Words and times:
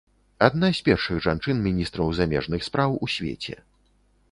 Адна 0.45 0.69
з 0.77 0.81
першых 0.87 1.19
жанчын 1.25 1.61
міністраў 1.67 2.07
замежных 2.21 2.67
спраў 2.71 2.99
у 3.03 3.13
свеце. 3.19 3.55